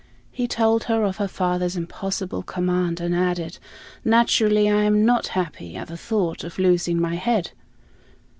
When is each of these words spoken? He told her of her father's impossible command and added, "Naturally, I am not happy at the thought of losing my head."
He 0.31 0.47
told 0.47 0.85
her 0.85 1.03
of 1.03 1.17
her 1.17 1.27
father's 1.27 1.77
impossible 1.77 2.41
command 2.41 2.99
and 2.99 3.13
added, 3.13 3.59
"Naturally, 4.03 4.67
I 4.67 4.81
am 4.81 5.05
not 5.05 5.27
happy 5.37 5.75
at 5.75 5.89
the 5.89 5.95
thought 5.95 6.43
of 6.43 6.57
losing 6.57 6.99
my 6.99 7.13
head." 7.13 7.51